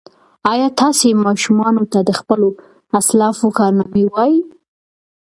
ایا 0.51 0.67
تاسي 0.79 1.09
ماشومانو 1.25 1.83
ته 1.91 1.99
د 2.07 2.11
خپلو 2.19 2.47
اسلافو 2.99 3.47
کارنامې 3.57 4.03
وایئ؟ 4.11 4.37